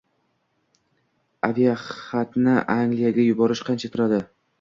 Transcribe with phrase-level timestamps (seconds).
[1.47, 4.21] Aviaxatni Angliyaga yuborish qancha turadi?